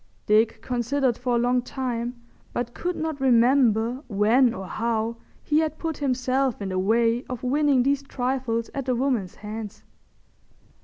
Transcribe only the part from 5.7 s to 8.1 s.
put himself in the way of winning these